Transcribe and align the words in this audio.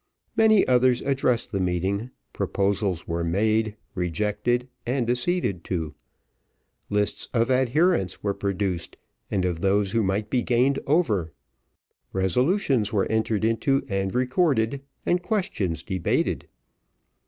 Many 0.35 0.67
others 0.67 1.01
addressed 1.03 1.51
the 1.51 1.59
meeting, 1.59 2.09
proposals 2.33 3.07
were 3.07 3.23
made, 3.23 3.75
rejected, 3.93 4.67
and 4.83 5.07
acceded 5.07 5.63
to. 5.65 5.93
Lists 6.89 7.27
of 7.35 7.51
adherents 7.51 8.23
were 8.23 8.33
produced, 8.33 8.97
and 9.29 9.45
of 9.45 9.61
those 9.61 9.91
who 9.91 10.01
might 10.01 10.31
be 10.31 10.41
gained 10.41 10.79
over. 10.87 11.33
Resolutions 12.13 12.91
were 12.91 13.05
entered 13.11 13.45
into 13.45 13.85
and 13.87 14.15
recorded, 14.15 14.81
and 15.05 15.21
questions 15.21 15.83
debated. 15.83 16.47